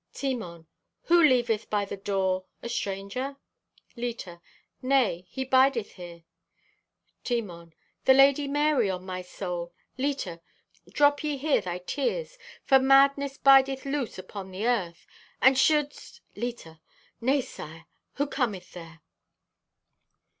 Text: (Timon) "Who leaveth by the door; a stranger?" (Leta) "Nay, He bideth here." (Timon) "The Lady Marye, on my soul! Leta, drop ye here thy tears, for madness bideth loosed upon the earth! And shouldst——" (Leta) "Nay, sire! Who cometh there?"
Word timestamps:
(Timon) 0.15 0.65
"Who 1.03 1.21
leaveth 1.21 1.69
by 1.69 1.85
the 1.85 1.95
door; 1.95 2.45
a 2.63 2.69
stranger?" 2.69 3.37
(Leta) 3.95 4.41
"Nay, 4.81 5.27
He 5.29 5.43
bideth 5.45 5.91
here." 5.91 6.23
(Timon) 7.23 7.75
"The 8.05 8.15
Lady 8.15 8.47
Marye, 8.47 8.89
on 8.89 9.05
my 9.05 9.21
soul! 9.21 9.75
Leta, 9.99 10.41
drop 10.89 11.23
ye 11.23 11.37
here 11.37 11.61
thy 11.61 11.77
tears, 11.77 12.39
for 12.63 12.79
madness 12.79 13.37
bideth 13.37 13.85
loosed 13.85 14.17
upon 14.17 14.49
the 14.49 14.65
earth! 14.65 15.05
And 15.39 15.55
shouldst——" 15.55 16.21
(Leta) 16.35 16.79
"Nay, 17.21 17.41
sire! 17.41 17.85
Who 18.13 18.25
cometh 18.25 18.71
there?" 18.71 19.01